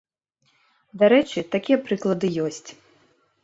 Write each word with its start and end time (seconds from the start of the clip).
Дарэчы, 1.03 1.45
такія 1.57 1.77
прыклады 1.85 2.35
ёсць. 2.49 2.67